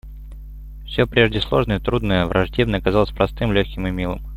[0.83, 4.19] Всё прежде сложное, трудное, враждебное казалось простым, легким и милым.